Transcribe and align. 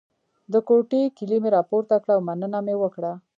د 0.51 0.53
کوټې 0.67 1.01
کیلي 1.17 1.37
مې 1.43 1.49
راپورته 1.57 1.95
کړه 2.03 2.13
او 2.17 2.21
مننه 2.27 2.59
مې 2.65 2.75
وکړه. 2.81 3.13